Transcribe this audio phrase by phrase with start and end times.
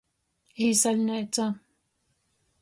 [0.67, 1.47] Īsaļneica.